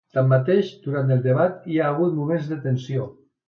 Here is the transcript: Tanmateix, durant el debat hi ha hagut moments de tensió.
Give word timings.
Tanmateix, 0.17 0.71
durant 0.85 1.13
el 1.17 1.21
debat 1.27 1.69
hi 1.75 1.79
ha 1.79 1.87
hagut 1.93 2.19
moments 2.23 2.51
de 2.55 2.61
tensió. 2.69 3.09